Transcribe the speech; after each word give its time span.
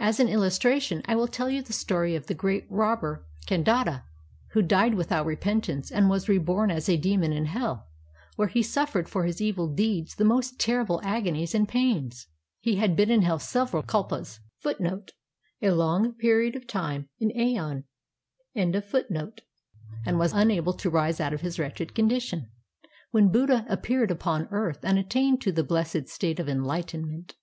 "As 0.00 0.18
an 0.18 0.26
illustration, 0.28 1.00
I 1.06 1.14
will 1.14 1.28
tell 1.28 1.48
you 1.48 1.62
the 1.62 1.72
story 1.72 2.16
of 2.16 2.26
the 2.26 2.34
great 2.34 2.66
robber 2.68 3.24
Kandata, 3.46 4.02
who 4.50 4.60
died 4.60 4.94
without 4.94 5.26
repentance 5.26 5.92
and 5.92 6.10
was 6.10 6.28
reborn 6.28 6.72
as 6.72 6.88
a 6.88 6.96
demon 6.96 7.32
in 7.32 7.44
hell, 7.44 7.86
where 8.34 8.48
he 8.48 8.64
suffered 8.64 9.08
for 9.08 9.22
his 9.26 9.40
evil 9.40 9.68
deeds 9.72 10.16
the 10.16 10.24
most 10.24 10.58
terrible 10.58 11.00
agonies 11.04 11.54
and 11.54 11.68
pains. 11.68 12.26
He 12.58 12.74
had 12.74 12.96
been 12.96 13.12
in 13.12 13.22
hell 13.22 13.38
several 13.38 13.84
kalpas,^ 13.84 14.40
and 20.04 20.18
was 20.18 20.32
unable 20.32 20.72
to 20.72 20.90
rise 20.90 21.20
out 21.20 21.32
of 21.32 21.40
his 21.42 21.58
wretched 21.60 21.94
condition, 21.94 22.50
when 23.12 23.30
Buddha 23.30 23.64
appeared 23.68 24.10
upon 24.10 24.48
earth 24.50 24.80
and 24.82 24.98
attained 24.98 25.40
to 25.42 25.52
the 25.52 25.62
blessed 25.62 26.08
state 26.08 26.40
of 26.40 26.48
enlightenment. 26.48 27.36